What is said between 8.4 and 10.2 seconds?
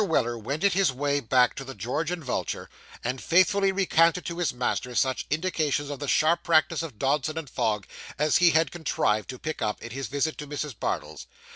had contrived to pick up in his